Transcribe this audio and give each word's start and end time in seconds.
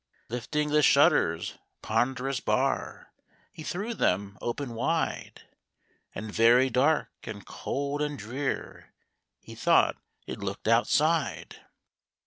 Lifting 0.29 0.69
the 0.69 0.81
shutters' 0.81 1.59
ponder 1.83 2.27
ous 2.27 2.39
bar, 2.39 3.13
He 3.53 3.61
threw 3.61 3.93
them 3.93 4.35
open 4.41 4.73
wide, 4.73 5.43
And 6.15 6.33
very 6.33 6.71
dark, 6.71 7.11
and 7.25 7.45
cold, 7.45 8.01
and 8.01 8.17
drear, 8.17 8.95
He 9.43 9.53
thought 9.53 9.97
it 10.25 10.39
looked 10.39 10.67
out 10.67 10.87
side. 10.87 11.57